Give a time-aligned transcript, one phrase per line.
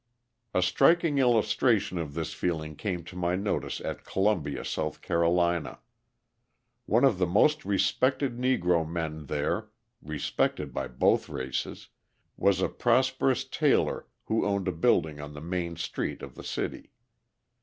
[0.55, 5.77] A striking illustration of this feeling came to my notice at Columbia, South Carolina.
[6.87, 9.69] One of the most respected Negro men there
[10.01, 11.89] respected by both races
[12.35, 16.93] was a prosperous tailor who owned a building on the main street of the city.